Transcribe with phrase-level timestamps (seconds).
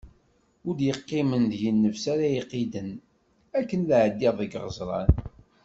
[0.67, 2.89] Ur d-yeqqim deg-i nnefs ara iqiden
[3.59, 5.09] akken ad ɛeddiɣ deg iɣeẓṛan.